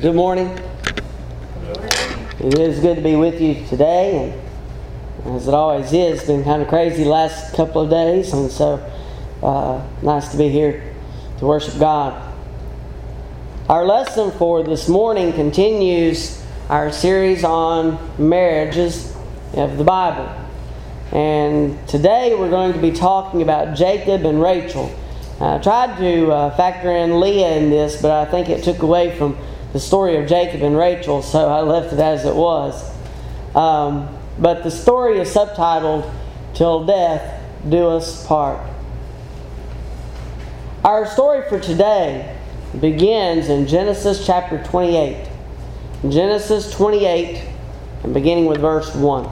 [0.00, 0.48] Good morning.
[2.40, 4.32] It is good to be with you today,
[5.22, 8.50] and as it always is, it's been kind of crazy last couple of days, and
[8.50, 8.76] so
[9.42, 10.94] uh, nice to be here
[11.40, 12.34] to worship God.
[13.68, 19.14] Our lesson for this morning continues our series on marriages
[19.52, 20.34] of the Bible.
[21.12, 24.90] And today we're going to be talking about Jacob and Rachel.
[25.38, 29.14] I tried to uh, factor in Leah in this, but I think it took away
[29.18, 29.36] from
[29.72, 32.90] the story of Jacob and Rachel, so I left it as it was.
[33.54, 36.10] Um, but the story is subtitled
[36.54, 38.60] Till Death Do Us Part.
[40.84, 42.36] Our story for today
[42.80, 45.28] begins in Genesis chapter 28.
[46.08, 47.48] Genesis 28,
[48.02, 49.28] and beginning with verse 1.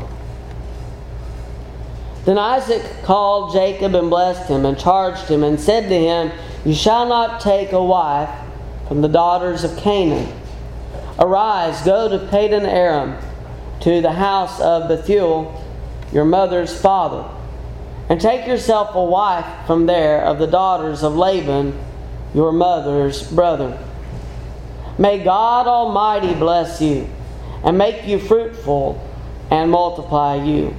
[2.25, 6.31] Then Isaac called Jacob and blessed him, and charged him, and said to him,
[6.65, 8.31] You shall not take a wife
[8.91, 10.27] from the daughters of Canaan.
[11.17, 13.17] Arise, go to Padan Aram,
[13.83, 15.65] to the house of Bethuel,
[16.13, 17.25] your mother's father,
[18.09, 21.79] and take yourself a wife from there of the daughters of Laban,
[22.35, 23.79] your mother's brother.
[24.99, 27.09] May God Almighty bless you,
[27.63, 29.01] and make you fruitful,
[29.53, 30.75] and multiply you,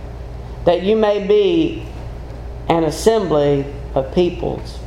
[0.66, 1.88] that you may be
[2.68, 3.66] an assembly
[3.96, 4.81] of peoples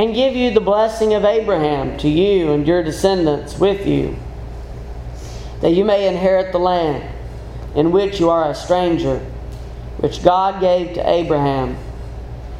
[0.00, 4.16] and give you the blessing of Abraham to you and your descendants with you,
[5.60, 7.04] that you may inherit the land
[7.74, 9.18] in which you are a stranger,
[9.98, 11.76] which God gave to Abraham.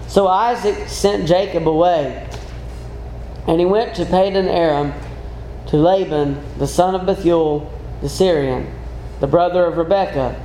[0.07, 2.29] So Isaac sent Jacob away,
[3.47, 4.93] and he went to Padan Aram
[5.69, 8.71] to Laban, the son of Bethuel the Syrian,
[9.21, 10.39] the brother of Rebekah,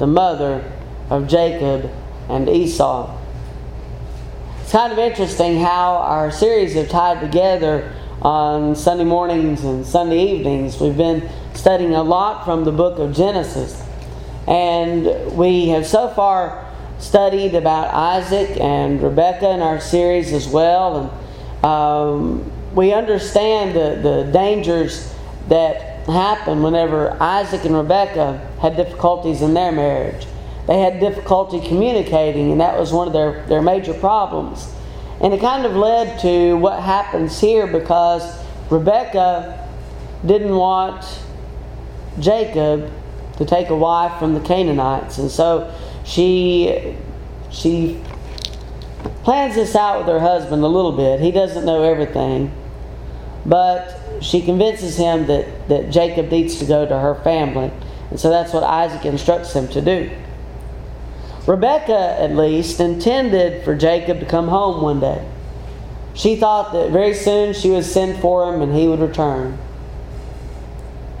[0.00, 0.64] the mother
[1.08, 1.88] of Jacob
[2.28, 3.21] and Esau
[4.70, 10.80] kind of interesting how our series have tied together on Sunday mornings and Sunday evenings.
[10.80, 13.82] We've been studying a lot from the book of Genesis.
[14.46, 21.10] And we have so far studied about Isaac and Rebecca in our series as well.
[21.62, 25.12] And um, we understand the, the dangers
[25.48, 30.26] that happen whenever Isaac and Rebecca had difficulties in their marriage
[30.66, 34.72] they had difficulty communicating, and that was one of their, their major problems.
[35.20, 38.40] And it kind of led to what happens here because
[38.70, 39.68] Rebecca
[40.24, 41.04] didn't want
[42.18, 42.92] Jacob
[43.38, 45.18] to take a wife from the Canaanites.
[45.18, 45.72] And so
[46.04, 46.96] she
[47.50, 48.02] she
[49.24, 51.20] plans this out with her husband a little bit.
[51.20, 52.52] He doesn't know everything.
[53.44, 57.70] But she convinces him that, that Jacob needs to go to her family.
[58.10, 60.10] And so that's what Isaac instructs him to do.
[61.46, 65.26] Rebecca, at least, intended for Jacob to come home one day.
[66.14, 69.58] She thought that very soon she would send for him and he would return.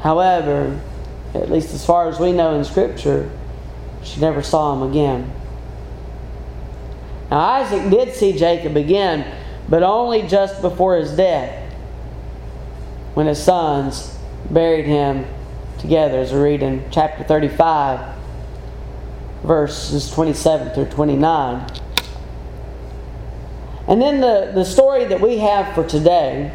[0.00, 0.80] However,
[1.34, 3.30] at least as far as we know in Scripture,
[4.04, 5.32] she never saw him again.
[7.30, 9.24] Now, Isaac did see Jacob again,
[9.68, 11.72] but only just before his death,
[13.14, 14.16] when his sons
[14.50, 15.26] buried him
[15.78, 18.21] together, as we read in chapter 35
[19.42, 21.70] verses 27 through 29.
[23.88, 26.52] And then the, the story that we have for today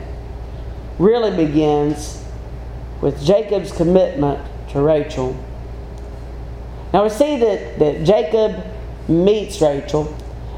[0.97, 2.23] really begins
[3.01, 4.39] with Jacob's commitment
[4.69, 5.35] to Rachel.
[6.93, 8.63] Now we see that, that Jacob
[9.07, 10.07] meets Rachel.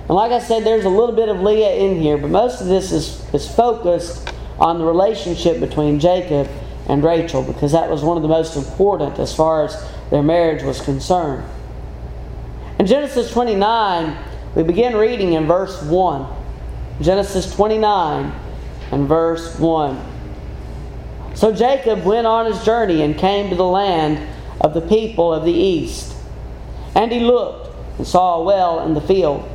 [0.02, 2.68] And like I said, there's a little bit of Leah in here, but most of
[2.68, 6.48] this is, is focused on the relationship between Jacob
[6.88, 10.64] and Rachel because that was one of the most important as far as their marriage
[10.64, 11.44] was concerned.
[12.90, 14.18] Genesis 29,
[14.56, 16.26] we begin reading in verse 1.
[17.02, 18.34] Genesis 29
[18.92, 20.02] and verse 1.
[21.36, 24.28] So Jacob went on his journey and came to the land
[24.60, 26.16] of the people of the east.
[26.96, 29.48] And he looked and saw a well in the field.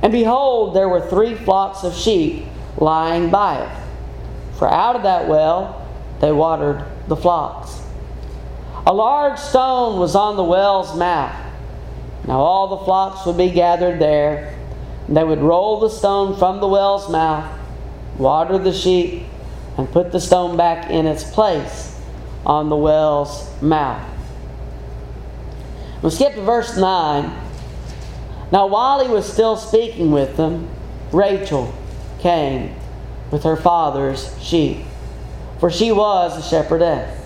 [0.00, 2.46] And behold, there were three flocks of sheep
[2.78, 4.56] lying by it.
[4.56, 5.86] For out of that well
[6.22, 7.78] they watered the flocks.
[8.86, 11.48] A large stone was on the well's mouth
[12.26, 14.56] now all the flocks would be gathered there.
[15.08, 17.58] They would roll the stone from the well's mouth,
[18.18, 19.24] water the sheep,
[19.76, 22.00] and put the stone back in its place
[22.44, 24.06] on the well's mouth.
[26.02, 27.36] We'll skip to verse 9.
[28.52, 30.68] Now, while he was still speaking with them,
[31.12, 31.74] Rachel
[32.20, 32.74] came
[33.30, 34.78] with her father's sheep,
[35.58, 37.16] for she was a shepherdess.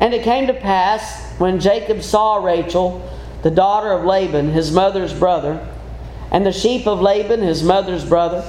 [0.00, 3.08] And it came to pass when Jacob saw Rachel
[3.42, 5.68] the daughter of Laban, his mother's brother,
[6.30, 8.44] and the sheep of Laban, his mother's brother,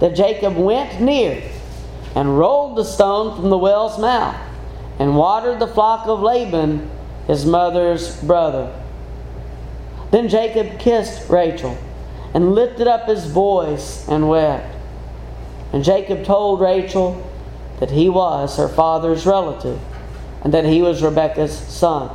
[0.00, 1.42] that Jacob went near
[2.14, 4.36] and rolled the stone from the well's mouth
[4.98, 6.90] and watered the flock of Laban,
[7.26, 8.74] his mother's brother.
[10.10, 11.76] Then Jacob kissed Rachel
[12.34, 14.74] and lifted up his voice and wept.
[15.72, 17.24] And Jacob told Rachel
[17.80, 19.78] that he was her father's relative
[20.42, 22.14] and that he was Rebekah's son.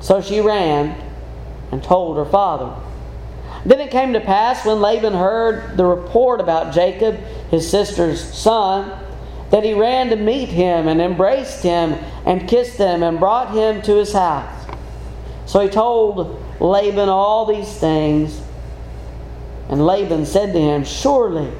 [0.00, 0.96] So she ran
[1.72, 2.72] and told her father.
[3.64, 7.16] Then it came to pass when Laban heard the report about Jacob,
[7.50, 8.98] his sister's son,
[9.50, 11.92] that he ran to meet him and embraced him
[12.24, 14.66] and kissed him and brought him to his house.
[15.46, 18.40] So he told Laban all these things.
[19.68, 21.50] And Laban said to him, Surely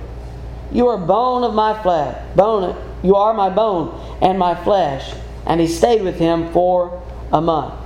[0.70, 5.14] you are bone of my flesh, bone, you are my bone and my flesh.
[5.46, 7.81] And he stayed with him for a month.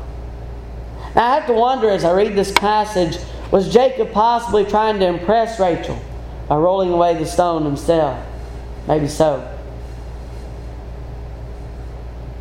[1.17, 3.17] Now I have to wonder as I read this passage,
[3.51, 5.99] was Jacob possibly trying to impress Rachel
[6.47, 8.25] by rolling away the stone himself?
[8.87, 9.53] Maybe so.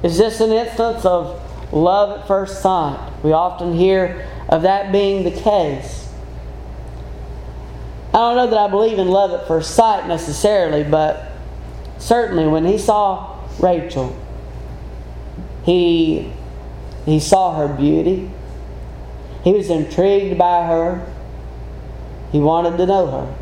[0.03, 1.41] Is this an instance of
[1.73, 2.99] love at first sight?
[3.23, 6.11] We often hear of that being the case.
[8.13, 11.31] I don't know that I believe in love at first sight necessarily, but
[11.97, 14.15] certainly when he saw Rachel,
[15.63, 16.31] he,
[17.05, 18.31] he saw her beauty.
[19.45, 21.05] He was intrigued by her.
[22.31, 23.35] He wanted to know her.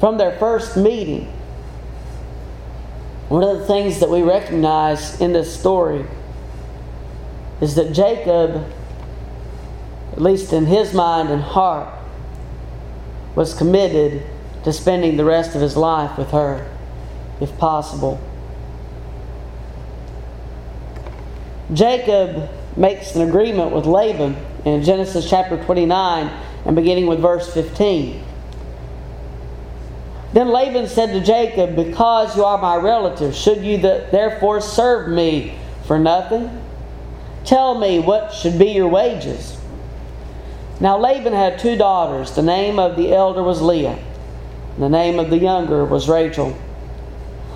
[0.00, 1.26] From their first meeting,
[3.28, 6.06] one of the things that we recognize in this story
[7.60, 8.66] is that Jacob,
[10.12, 11.92] at least in his mind and heart,
[13.34, 14.22] was committed
[14.64, 16.66] to spending the rest of his life with her,
[17.38, 18.18] if possible.
[21.72, 26.26] Jacob makes an agreement with Laban in Genesis chapter 29
[26.66, 28.22] and beginning with verse 15.
[30.32, 35.56] Then Laban said to Jacob, Because you are my relative, should you therefore serve me
[35.86, 36.60] for nothing?
[37.44, 39.56] Tell me what should be your wages.
[40.80, 42.32] Now Laban had two daughters.
[42.32, 43.98] The name of the elder was Leah,
[44.74, 46.56] and the name of the younger was Rachel.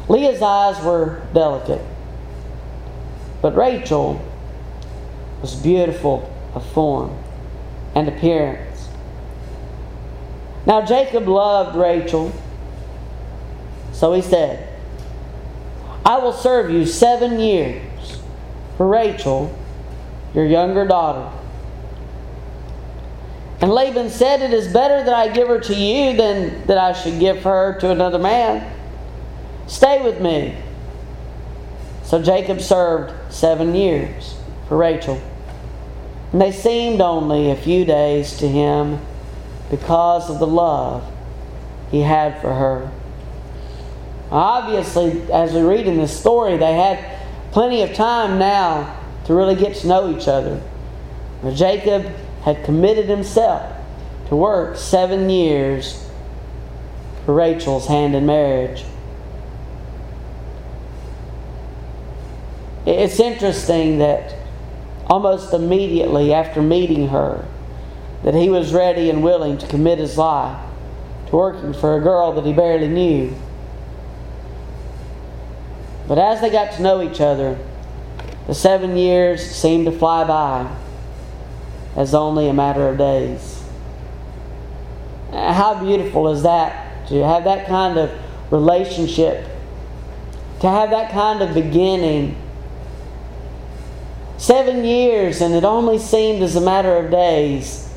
[0.08, 1.82] Leah's eyes were delicate,
[3.42, 4.20] but Rachel
[5.40, 7.16] was beautiful of form
[7.94, 8.88] and appearance.
[10.66, 12.32] Now Jacob loved Rachel
[13.98, 14.68] so he said,
[16.06, 17.82] I will serve you seven years
[18.76, 19.52] for Rachel,
[20.34, 21.36] your younger daughter.
[23.60, 26.92] And Laban said, It is better that I give her to you than that I
[26.92, 28.72] should give her to another man.
[29.66, 30.56] Stay with me.
[32.08, 34.34] So Jacob served seven years
[34.66, 35.20] for Rachel.
[36.32, 38.98] And they seemed only a few days to him
[39.70, 41.04] because of the love
[41.90, 42.90] he had for her.
[44.30, 47.20] Obviously, as we read in this story, they had
[47.52, 50.62] plenty of time now to really get to know each other.
[51.52, 52.06] Jacob
[52.40, 53.70] had committed himself
[54.28, 56.08] to work seven years
[57.26, 58.82] for Rachel's hand in marriage.
[62.86, 64.34] It's interesting that
[65.06, 67.46] almost immediately after meeting her,
[68.24, 70.58] that he was ready and willing to commit his life
[71.28, 73.34] to working for a girl that he barely knew.
[76.06, 77.58] But as they got to know each other,
[78.46, 80.74] the seven years seemed to fly by
[81.96, 83.62] as only a matter of days.
[85.32, 88.10] How beautiful is that to have that kind of
[88.50, 89.46] relationship,
[90.60, 92.36] to have that kind of beginning.
[94.38, 97.92] Seven years, and it only seemed as a matter of days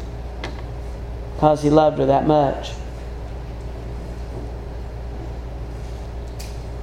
[1.36, 2.71] because he loved her that much.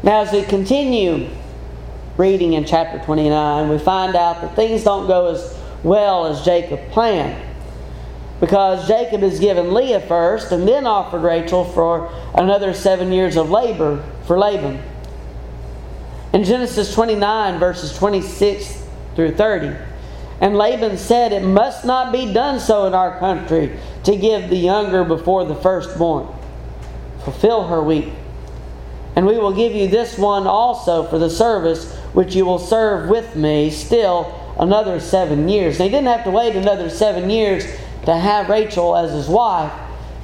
[0.05, 1.29] Now, as we continue
[2.17, 6.81] reading in chapter 29, we find out that things don't go as well as Jacob
[6.91, 7.45] planned.
[8.39, 13.51] Because Jacob is given Leah first and then offered Rachel for another seven years of
[13.51, 14.81] labor for Laban.
[16.33, 18.78] In Genesis 29, verses 26
[19.19, 19.75] through 30,
[20.41, 24.57] and Laban said, It must not be done so in our country to give the
[24.57, 26.29] younger before the firstborn.
[27.25, 28.13] Fulfill her week
[29.19, 33.09] and we will give you this one also for the service which you will serve
[33.11, 35.79] with me still another seven years.
[35.79, 37.65] He didn't have to wait another seven years
[38.05, 39.73] to have Rachel as his wife,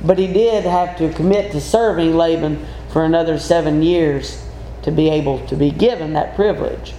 [0.01, 4.47] but he did have to commit to serving Laban for another seven years
[4.83, 6.95] to be able to be given that privilege.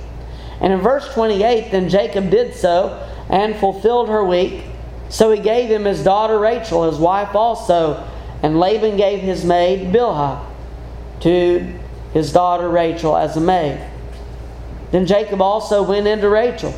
[0.61, 4.63] And in verse 28, then Jacob did so and fulfilled her week.
[5.09, 8.07] So he gave him his daughter Rachel, his wife also,
[8.41, 10.43] and Laban gave his maid Bilhah.
[11.21, 11.79] to
[12.13, 13.79] his daughter Rachel as a maid.
[14.91, 16.73] Then Jacob also went into Rachel.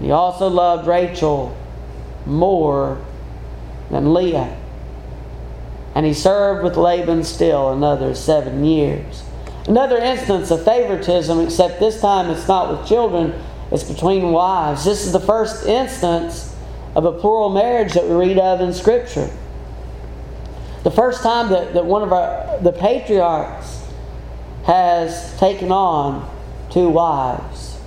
[0.00, 1.56] He also loved Rachel
[2.26, 2.98] more
[3.90, 4.56] than Leah.
[5.94, 9.22] And he served with Laban still another seven years.
[9.70, 13.32] Another instance of favoritism, except this time it's not with children,
[13.70, 14.84] it's between wives.
[14.84, 16.56] This is the first instance
[16.96, 19.30] of a plural marriage that we read of in Scripture.
[20.82, 23.86] The first time that, that one of our the patriarchs
[24.64, 26.28] has taken on
[26.72, 27.78] two wives.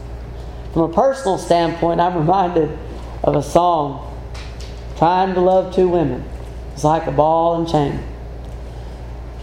[0.72, 2.80] From a personal standpoint, I'm reminded
[3.26, 4.24] of a song,
[4.96, 6.24] Trying to Love Two Women.
[6.72, 8.00] It's like a ball and chain.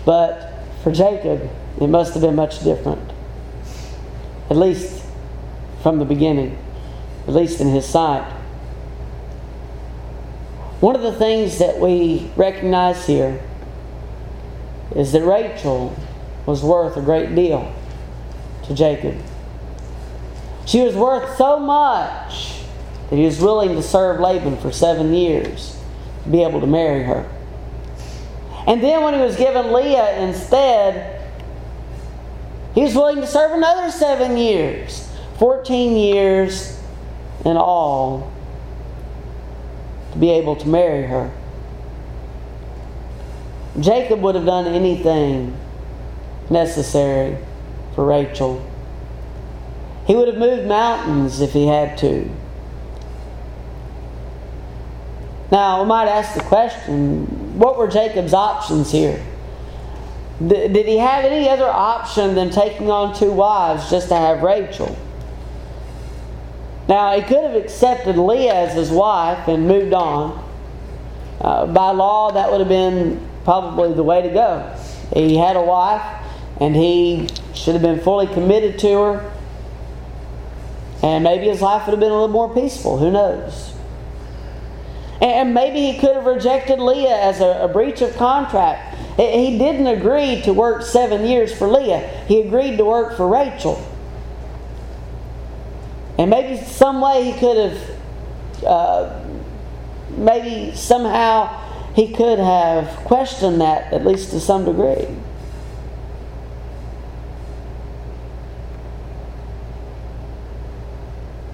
[0.07, 3.13] But for Jacob, it must have been much different.
[4.49, 5.05] At least
[5.83, 6.59] from the beginning,
[7.27, 8.31] at least in his sight.
[10.81, 13.41] One of the things that we recognize here
[14.97, 15.95] is that Rachel
[16.47, 17.73] was worth a great deal
[18.65, 19.17] to Jacob.
[20.67, 22.63] She was worth so much
[23.09, 25.79] that he was willing to serve Laban for seven years
[26.25, 27.29] to be able to marry her.
[28.67, 31.10] And then when he was given Leah instead,
[32.75, 35.09] he was willing to serve another seven years.
[35.39, 36.79] 14 years
[37.45, 38.31] in all
[40.13, 41.31] to be able to marry her.
[43.79, 45.57] Jacob would have done anything
[46.51, 47.39] necessary
[47.95, 48.65] for Rachel.
[50.07, 52.31] He would have moved mountains if he had to.
[55.51, 59.25] Now, we might ask the question what were Jacob's options here?
[60.47, 64.97] Did he have any other option than taking on two wives just to have Rachel?
[66.89, 70.49] Now, he could have accepted Leah as his wife and moved on.
[71.41, 74.75] Uh, by law, that would have been probably the way to go.
[75.13, 76.03] He had a wife,
[76.59, 79.33] and he should have been fully committed to her.
[81.03, 82.99] And maybe his life would have been a little more peaceful.
[82.99, 83.75] Who knows?
[85.21, 88.90] And maybe he could have rejected Leah as a, a breach of contract.
[89.21, 93.87] He didn't agree to work seven years for Leah, he agreed to work for Rachel.
[96.19, 99.25] And maybe some way he could have, uh,
[100.17, 105.07] maybe somehow he could have questioned that, at least to some degree.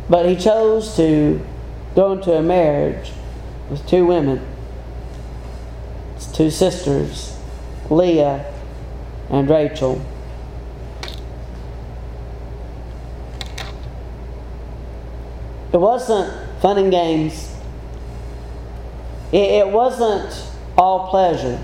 [0.08, 1.44] But he chose to
[1.96, 3.11] go into a marriage
[3.68, 4.40] with two women,
[6.32, 7.35] two sisters,
[7.90, 8.52] Leah
[9.30, 10.00] and Rachel.
[15.72, 17.54] It wasn't fun and games.
[19.32, 21.62] It, wasn't all pleasure.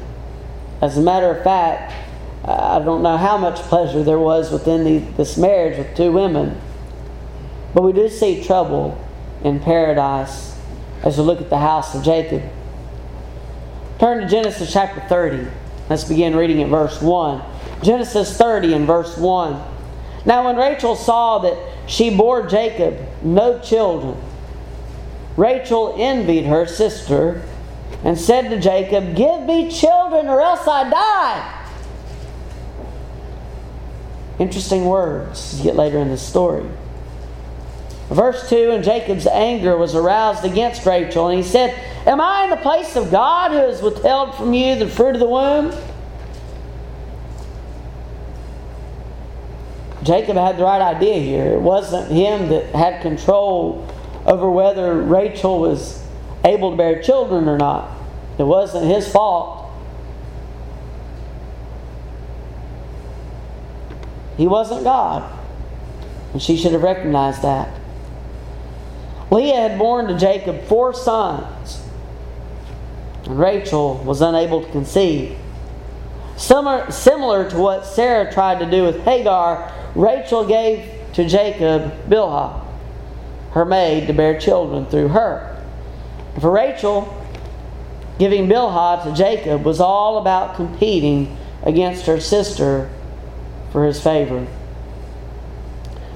[0.82, 1.94] As a matter of fact,
[2.44, 6.60] I don't know how much pleasure there was within the, this marriage with two women.
[7.72, 9.02] But we do see trouble
[9.44, 10.58] in paradise
[11.02, 12.42] as we look at the house of Jacob.
[13.98, 15.48] Turn to Genesis chapter 30.
[15.92, 17.42] Let's begin reading at verse 1.
[17.82, 19.62] Genesis 30 and verse 1.
[20.24, 21.54] Now, when Rachel saw that
[21.86, 24.16] she bore Jacob no children,
[25.36, 27.42] Rachel envied her sister
[28.04, 31.68] and said to Jacob, Give me children or else I die.
[34.38, 36.64] Interesting words you get later in the story.
[38.12, 41.74] Verse 2 And Jacob's anger was aroused against Rachel, and he said,
[42.06, 45.20] Am I in the place of God who has withheld from you the fruit of
[45.20, 45.72] the womb?
[50.02, 51.54] Jacob had the right idea here.
[51.54, 53.88] It wasn't him that had control
[54.26, 56.04] over whether Rachel was
[56.44, 57.96] able to bear children or not.
[58.36, 59.70] It wasn't his fault.
[64.36, 65.38] He wasn't God.
[66.32, 67.81] And she should have recognized that.
[69.32, 71.82] Leah had borne to Jacob four sons,
[73.24, 75.38] and Rachel was unable to conceive.
[76.36, 82.62] Similar, similar to what Sarah tried to do with Hagar, Rachel gave to Jacob Bilhah,
[83.52, 85.62] her maid, to bear children through her.
[86.38, 87.08] For Rachel,
[88.18, 92.90] giving Bilhah to Jacob was all about competing against her sister
[93.70, 94.46] for his favor.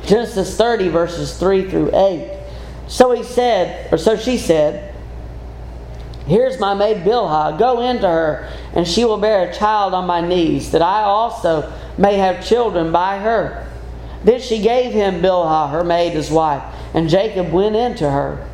[0.05, 2.36] Genesis 30, verses 3 through 8.
[2.89, 4.95] So he said, or so she said,
[6.27, 10.21] Here's my maid Bilhah, go into her, and she will bear a child on my
[10.21, 13.67] knees, that I also may have children by her.
[14.25, 16.63] Then she gave him Bilhah, her maid, as wife,
[16.95, 18.45] and Jacob went into her.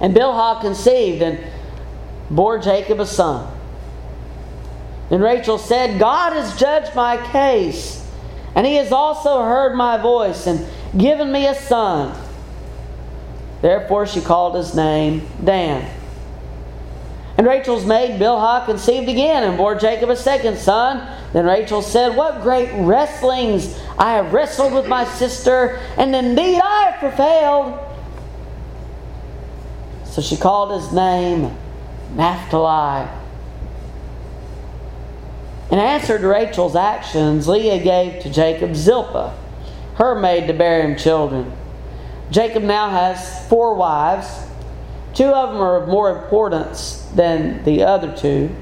[0.00, 1.40] And Bilhah conceived and
[2.30, 3.52] bore Jacob a son.
[5.10, 8.08] Then Rachel said, God has judged my case,
[8.54, 10.64] and he has also heard my voice and
[10.96, 12.16] given me a son.
[13.60, 15.88] Therefore she called his name Dan.
[17.38, 21.08] And Rachel's maid Bilhah conceived again and bore Jacob a second son.
[21.32, 26.90] Then Rachel said, What great wrestlings I have wrestled with my sister, and indeed I
[26.90, 27.78] have prevailed.
[30.04, 31.56] So she called his name
[32.16, 33.08] Naphtali.
[35.70, 39.36] In answer to Rachel's actions, Leah gave to Jacob Zilpah,
[39.94, 41.52] her maid, to bear him children.
[42.30, 44.28] Jacob now has four wives.
[45.14, 48.54] Two of them are of more importance than the other two,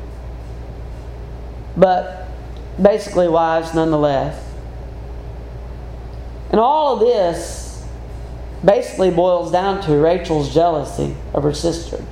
[1.77, 2.29] but
[2.81, 4.43] basically wives nonetheless.
[6.51, 7.85] And all of this
[8.65, 12.03] basically boils down to Rachel's jealousy of her sister.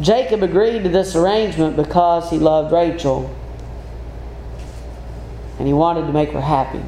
[0.00, 3.34] Jacob agreed to this arrangement because he loved Rachel
[5.58, 6.82] and he wanted to make her happy.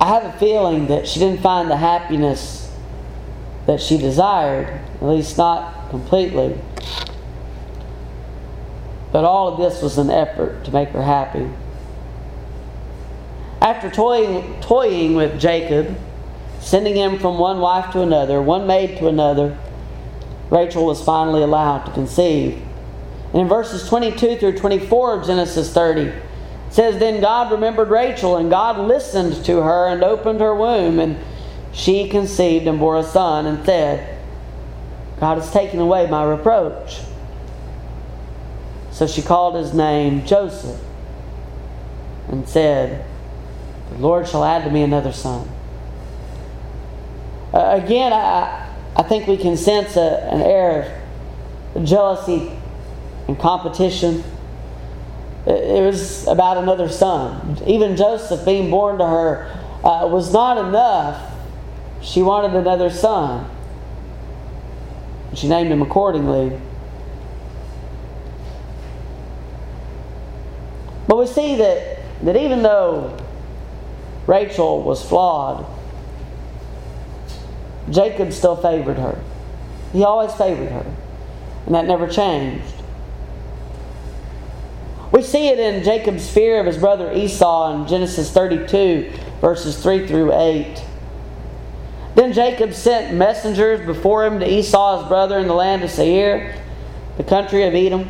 [0.00, 2.74] I have a feeling that she didn't find the happiness
[3.66, 6.58] that she desired, at least not completely.
[9.12, 11.48] But all of this was an effort to make her happy.
[13.60, 15.96] After toying, toying with Jacob,
[16.60, 19.56] sending him from one wife to another, one maid to another,
[20.50, 22.60] Rachel was finally allowed to conceive.
[23.34, 26.22] In verses 22 through 24 of Genesis 30, it
[26.70, 31.16] says, Then God remembered Rachel, and God listened to her and opened her womb, and
[31.72, 34.18] she conceived and bore a son, and said,
[35.18, 37.00] God has taken away my reproach.
[38.90, 40.78] So she called his name Joseph
[42.28, 43.06] and said,
[43.92, 45.48] The Lord shall add to me another son.
[47.54, 51.02] Uh, again, I, I think we can sense a, an air
[51.74, 52.52] of jealousy
[53.32, 54.22] and competition.
[55.46, 57.58] It, was about another son.
[57.66, 59.50] Even Joseph being born to her
[59.82, 61.30] uh, was not enough.
[62.00, 63.50] She wanted another son.
[65.34, 66.60] She named him accordingly.
[71.08, 73.18] But we see that, that even though
[74.26, 75.66] Rachel was flawed,
[77.90, 79.20] Jacob still favored her.
[79.92, 80.86] He always favored her.
[81.66, 82.71] And that never changed.
[85.12, 90.06] We see it in Jacob's fear of his brother Esau in Genesis 32, verses 3
[90.06, 90.82] through 8.
[92.14, 96.60] Then Jacob sent messengers before him to Esau his brother in the land of Seir,
[97.16, 98.08] the country of Edom.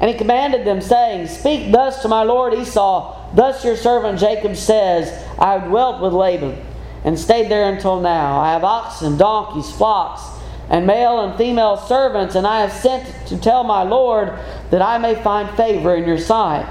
[0.00, 4.56] And he commanded them, saying, Speak thus to my lord Esau, Thus your servant Jacob
[4.56, 6.62] says, I have dwelt with Laban
[7.04, 8.38] and stayed there until now.
[8.38, 10.22] I have oxen, donkeys, flocks,
[10.68, 14.38] and male and female servants, and I have sent to tell my Lord
[14.72, 16.66] that I may find favor in your sight.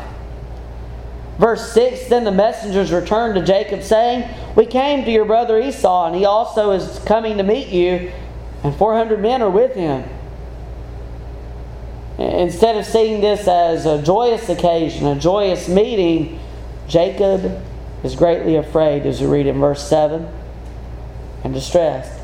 [1.37, 6.07] Verse 6 Then the messengers returned to Jacob, saying, We came to your brother Esau,
[6.07, 8.11] and he also is coming to meet you,
[8.63, 10.03] and 400 men are with him.
[12.17, 16.39] Instead of seeing this as a joyous occasion, a joyous meeting,
[16.87, 17.61] Jacob
[18.03, 20.27] is greatly afraid, as we read in verse 7,
[21.43, 22.19] and distressed.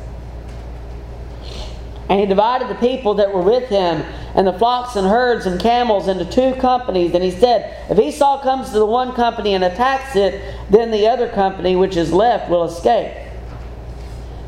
[2.08, 4.04] And he divided the people that were with him
[4.38, 7.12] and the flocks and herds and camels into two companies.
[7.12, 11.08] And he said, If Esau comes to the one company and attacks it, then the
[11.08, 13.12] other company which is left will escape.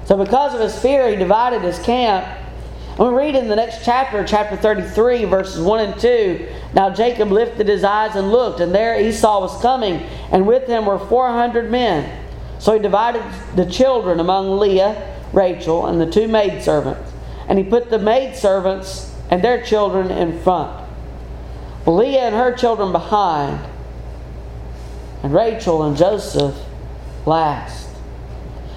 [0.04, 2.24] So, because of his fear, he divided his camp.
[2.90, 6.48] And we read in the next chapter, chapter 33, verses 1 and 2.
[6.72, 10.86] Now Jacob lifted his eyes and looked, and there Esau was coming, and with him
[10.86, 12.28] were 400 men.
[12.60, 13.24] So he divided
[13.56, 17.10] the children among Leah, Rachel, and the two maidservants.
[17.48, 20.86] And he put the maidservants and their children in front,
[21.86, 23.64] Leah and her children behind,
[25.22, 26.56] and Rachel and Joseph
[27.24, 27.88] last.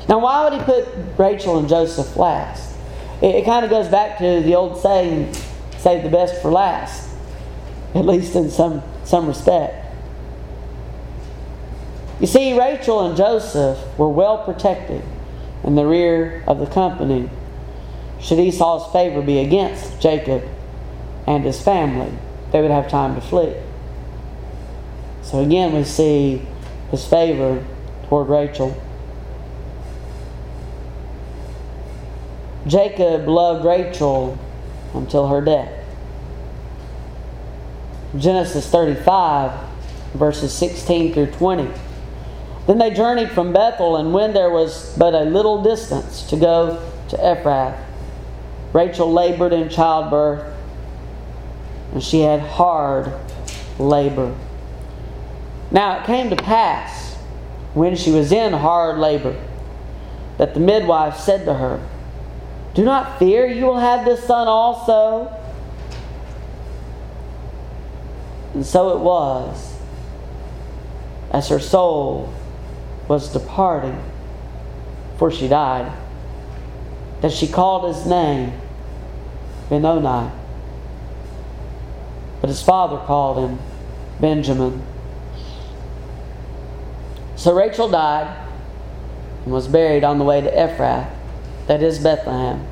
[0.07, 0.87] Now, why would he put
[1.17, 2.77] Rachel and Joseph last?
[3.21, 5.33] It, it kind of goes back to the old saying,
[5.77, 7.09] save the best for last,
[7.95, 9.79] at least in some, some respect.
[12.19, 15.01] You see, Rachel and Joseph were well protected
[15.63, 17.29] in the rear of the company
[18.23, 20.43] should Esau's favor be against Jacob
[21.27, 22.11] and his family.
[22.51, 23.55] They would have time to flee.
[25.23, 26.41] So again, we see
[26.89, 27.63] his favor
[28.07, 28.81] toward Rachel.
[32.65, 34.37] Jacob loved Rachel
[34.93, 35.71] until her death.
[38.17, 39.51] Genesis 35,
[40.13, 41.69] verses 16 through 20.
[42.67, 46.89] Then they journeyed from Bethel, and when there was but a little distance to go
[47.09, 47.77] to Ephrath.
[48.73, 50.51] Rachel labored in childbirth,
[51.93, 53.13] and she had hard
[53.77, 54.35] labor.
[55.69, 57.15] Now it came to pass,
[57.75, 59.39] when she was in hard labor,
[60.37, 61.87] that the midwife said to her,
[62.73, 65.31] Do not fear, you will have this son also.
[68.55, 69.75] And so it was,
[71.31, 72.33] as her soul
[73.07, 74.01] was departing,
[75.17, 75.91] for she died,
[77.21, 78.53] that she called his name
[79.69, 80.31] Benoni.
[82.41, 83.59] But his father called him
[84.19, 84.81] Benjamin.
[87.35, 88.47] So Rachel died
[89.43, 91.09] and was buried on the way to Ephrath,
[91.67, 92.65] that is Bethlehem.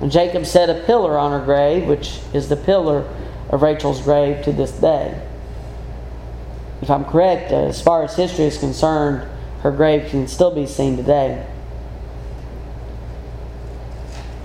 [0.00, 3.08] And Jacob set a pillar on her grave, which is the pillar
[3.50, 5.20] of Rachel's grave to this day.
[6.80, 9.28] If I'm correct, uh, as far as history is concerned,
[9.60, 11.46] her grave can still be seen today.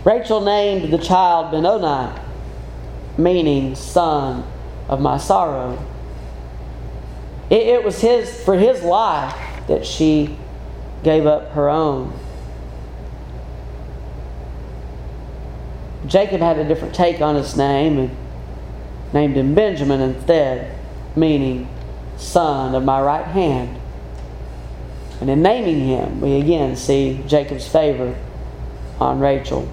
[0.08, 2.18] Rachel named the child Benoni,
[3.18, 4.46] meaning son
[4.88, 5.86] of my sorrow.
[7.50, 9.36] It, it was his for his life
[9.68, 10.38] that she
[11.04, 12.18] gave up her own.
[16.06, 18.18] Jacob had a different take on his name and
[19.12, 20.74] named him Benjamin instead,
[21.18, 21.68] meaning
[22.16, 23.78] son of my right hand.
[25.20, 28.16] And in naming him, we again see Jacob's favor
[29.02, 29.68] on Rachel.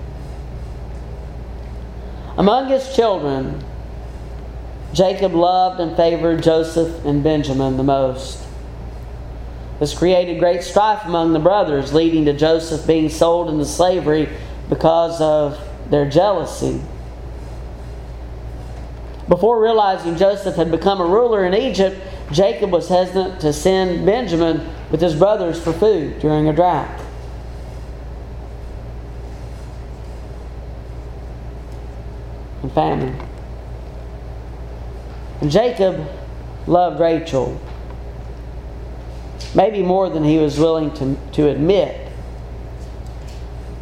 [2.37, 3.63] Among his children,
[4.93, 8.41] Jacob loved and favored Joseph and Benjamin the most.
[9.79, 14.29] This created great strife among the brothers, leading to Joseph being sold into slavery
[14.69, 16.81] because of their jealousy.
[19.29, 24.69] Before realizing Joseph had become a ruler in Egypt, Jacob was hesitant to send Benjamin
[24.91, 27.04] with his brothers for food during a drought.
[32.65, 33.15] And famine.
[35.43, 36.09] And Jacob
[36.67, 37.61] loved Rachel,
[39.55, 42.11] maybe more than he was willing to, to admit,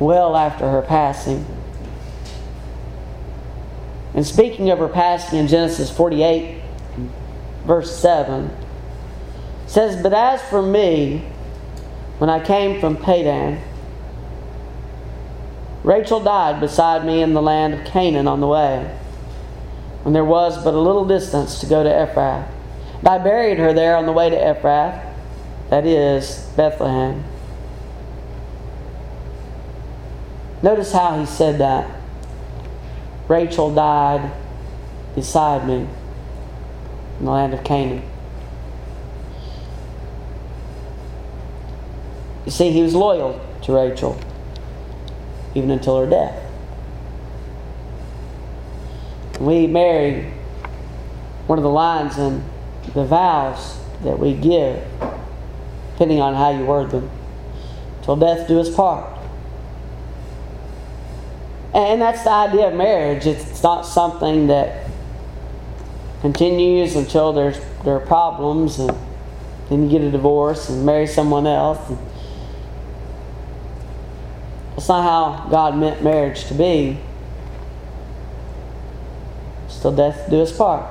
[0.01, 1.47] well after her passing.
[4.15, 6.61] And speaking of her passing in Genesis 48,
[7.65, 8.51] verse 7,
[9.69, 11.19] says, But as for me,
[12.19, 13.63] when I came from Padan,
[15.85, 18.97] Rachel died beside me in the land of Canaan on the way,
[20.03, 22.49] when there was but a little distance to go to Ephrath.
[23.01, 25.13] And I buried her there on the way to Ephrath,
[25.71, 27.25] that is, Bethlehem.
[30.63, 31.91] Notice how he said that.
[33.27, 34.33] Rachel died
[35.17, 35.89] beside me
[37.19, 38.05] in the land of Canaan.
[42.45, 44.21] You see, he was loyal to Rachel
[45.55, 46.51] even until her death.
[49.41, 50.33] We marry
[51.47, 52.45] one of the lines in
[52.95, 54.83] the vows that we give,
[55.93, 57.11] depending on how you word them,
[58.03, 59.19] till death do us part.
[61.75, 63.27] And that's the idea of marriage.
[63.27, 64.87] It's not something that
[66.21, 68.97] continues until there's there are problems and
[69.69, 71.81] then you get a divorce and marry someone else.
[74.83, 76.99] That's not how God meant marriage to be.
[79.69, 80.85] Still death do us part.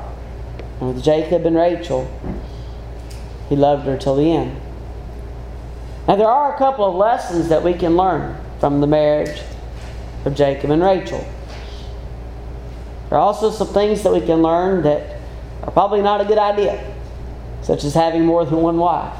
[0.80, 2.10] And with Jacob and Rachel,
[3.50, 4.62] he loved her till the end.
[6.08, 9.42] Now there are a couple of lessons that we can learn from the marriage
[10.24, 11.28] of Jacob and Rachel.
[13.10, 15.18] There are also some things that we can learn that
[15.64, 16.96] are probably not a good idea,
[17.62, 19.18] such as having more than one wife.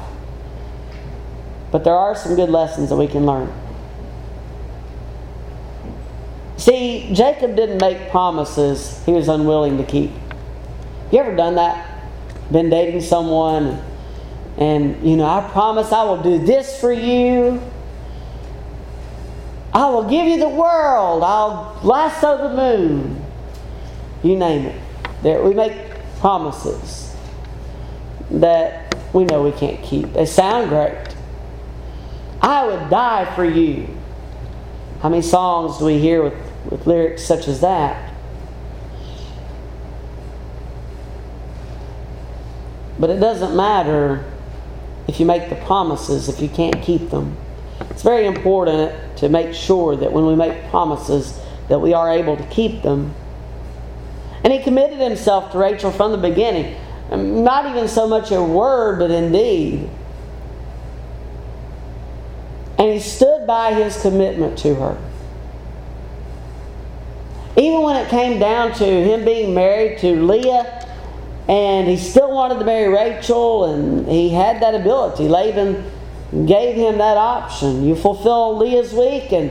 [1.70, 3.52] But there are some good lessons that we can learn.
[6.62, 10.12] See, Jacob didn't make promises he was unwilling to keep.
[11.10, 12.04] You ever done that?
[12.52, 13.82] Been dating someone
[14.56, 17.60] and, you know, I promise I will do this for you.
[19.74, 21.24] I will give you the world.
[21.24, 23.24] I'll lasso the moon.
[24.22, 24.80] You name it.
[25.24, 25.76] There, we make
[26.20, 27.16] promises
[28.30, 30.12] that we know we can't keep.
[30.12, 31.16] They sound great.
[32.40, 33.88] I would die for you.
[35.00, 38.12] How many songs do we hear with, with lyrics such as that?
[42.98, 44.24] But it doesn't matter
[45.08, 47.36] if you make the promises if you can't keep them.
[47.90, 52.36] It's very important to make sure that when we make promises that we are able
[52.36, 53.14] to keep them.
[54.44, 56.76] And he committed himself to Rachel from the beginning.
[57.10, 59.88] Um, not even so much a word, but in deed.
[62.78, 65.11] And he stood by his commitment to her.
[67.56, 70.88] Even when it came down to him being married to Leah,
[71.48, 75.28] and he still wanted to marry Rachel, and he had that ability.
[75.28, 75.84] Laban
[76.46, 77.84] gave him that option.
[77.84, 79.50] You fulfill Leah's week, and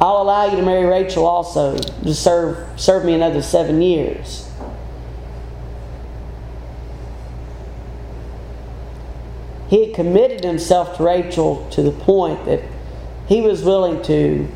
[0.00, 4.48] I'll allow you to marry Rachel also to serve, serve me another seven years.
[9.68, 12.60] He had committed himself to Rachel to the point that
[13.28, 14.48] he was willing to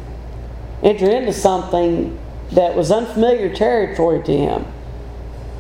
[0.83, 2.19] enter into something
[2.53, 4.67] that was unfamiliar territory to him.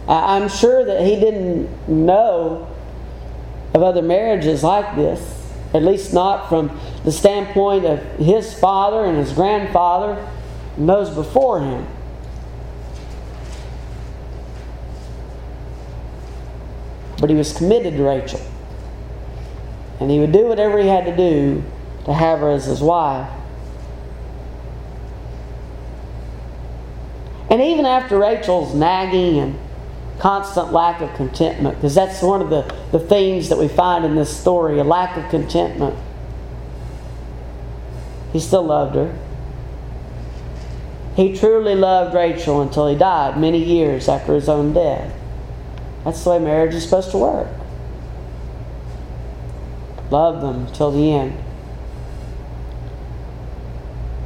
[0.06, 2.68] I'm sure that he didn't know
[3.72, 5.44] of other marriages like this
[5.74, 6.70] at least not from
[7.04, 10.24] the standpoint of his father and his grandfather
[10.76, 11.86] and those before him.
[17.20, 18.40] But he was committed to Rachel.
[19.98, 21.64] And he would do whatever he had to do
[22.04, 23.28] to have her as his wife.
[27.54, 29.56] And even after Rachel's nagging and
[30.18, 34.16] constant lack of contentment, because that's one of the, the themes that we find in
[34.16, 35.96] this story a lack of contentment.
[38.32, 39.16] He still loved her.
[41.14, 45.14] He truly loved Rachel until he died many years after his own death.
[46.02, 47.46] That's the way marriage is supposed to work.
[50.10, 51.38] Love them till the end.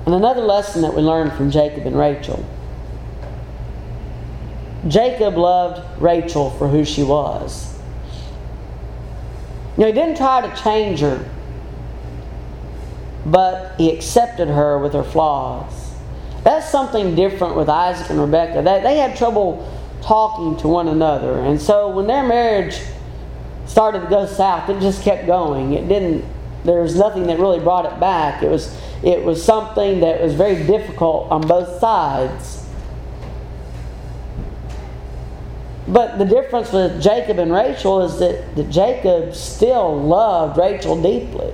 [0.06, 2.42] And another lesson that we learned from Jacob and Rachel
[4.88, 7.78] Jacob loved Rachel for who she was.
[9.76, 11.24] You know, he didn't try to change her,
[13.24, 15.92] but he accepted her with her flaws.
[16.42, 18.62] That's something different with Isaac and Rebekah.
[18.62, 19.70] They, they had trouble
[20.02, 21.38] talking to one another.
[21.40, 22.80] And so when their marriage
[23.66, 25.74] started to go south, it just kept going.
[25.74, 26.24] It didn't,
[26.64, 28.42] there was nothing that really brought it back.
[28.42, 32.67] It was, it was something that was very difficult on both sides.
[35.88, 41.52] But the difference with Jacob and Rachel is that, that Jacob still loved Rachel deeply.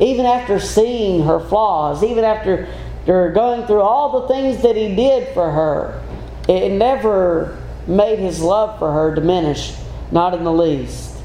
[0.00, 2.68] Even after seeing her flaws, even after,
[3.06, 6.02] going through all the things that he did for her,
[6.48, 9.74] it never made his love for her diminish,
[10.10, 11.16] not in the least.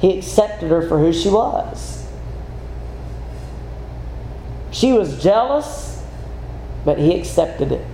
[0.00, 2.06] He accepted her for who she was.
[4.70, 6.04] She was jealous,
[6.84, 7.84] but he accepted it.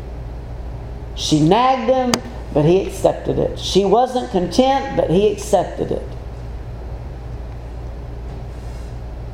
[1.14, 3.59] She nagged him, but he accepted it.
[3.59, 6.07] She wasn't content, but he accepted it.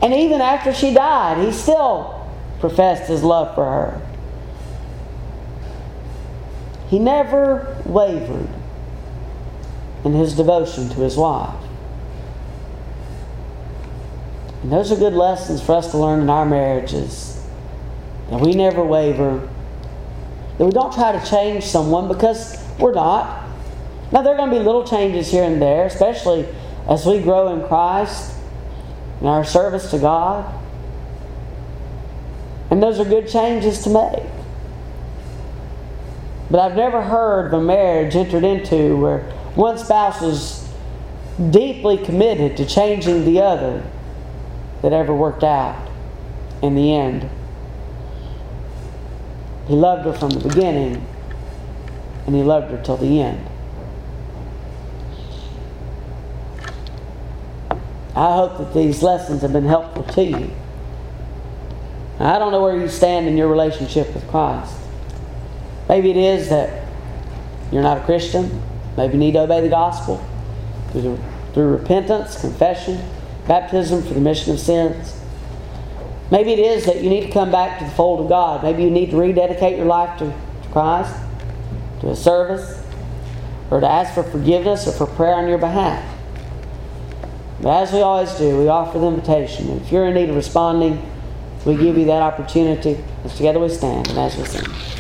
[0.00, 4.00] And even after she died, he still professed his love for her.
[6.88, 8.48] He never wavered
[10.04, 11.54] in his devotion to his wife.
[14.62, 17.44] And those are good lessons for us to learn in our marriages.
[18.30, 19.48] That we never waver.
[20.58, 23.46] That we don't try to change someone because we're not.
[24.12, 26.46] Now, there are going to be little changes here and there, especially
[26.88, 28.34] as we grow in Christ
[29.20, 30.54] and our service to God.
[32.70, 34.24] And those are good changes to make.
[36.50, 39.20] But I've never heard of a marriage entered into where
[39.54, 40.68] one spouse was
[41.50, 43.84] deeply committed to changing the other
[44.82, 45.90] that ever worked out
[46.62, 47.28] in the end.
[49.66, 51.06] He loved her from the beginning
[52.28, 53.40] and he loved her till the end.
[58.14, 60.50] I hope that these lessons have been helpful to you.
[62.20, 64.76] I don't know where you stand in your relationship with Christ.
[65.88, 66.86] Maybe it is that
[67.72, 68.62] you're not a Christian.
[68.98, 70.22] Maybe you need to obey the gospel
[70.92, 71.18] through,
[71.54, 73.00] through repentance, confession,
[73.46, 75.18] baptism for the remission of sins.
[76.30, 78.62] Maybe it is that you need to come back to the fold of God.
[78.62, 81.14] Maybe you need to rededicate your life to, to Christ
[82.00, 82.82] to a service
[83.70, 86.04] or to ask for forgiveness or for prayer on your behalf.
[87.60, 89.68] But as we always do, we offer the invitation.
[89.68, 91.04] And If you're in need of responding,
[91.64, 94.88] we give you that opportunity as together we stand and as we sing.